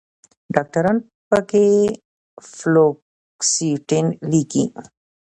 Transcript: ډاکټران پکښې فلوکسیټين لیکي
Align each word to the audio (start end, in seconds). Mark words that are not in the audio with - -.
ډاکټران 0.55 0.97
پکښې 1.29 1.67
فلوکسیټين 2.53 4.07
لیکي 4.31 4.63